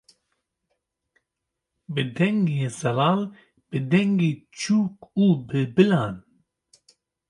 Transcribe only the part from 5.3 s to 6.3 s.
bilbilan